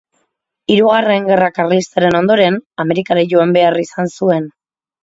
Hirugarren 0.75 1.27
Gerra 1.33 1.51
Karlistaren 1.59 2.19
ondoren, 2.23 2.59
Amerikara 2.87 3.31
joan 3.37 3.57
behar 3.61 3.83
izan 3.89 4.15
zuen. 4.19 4.53